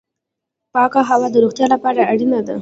[0.73, 2.55] پاکه هوا د روغتیا لپاره اړینه ده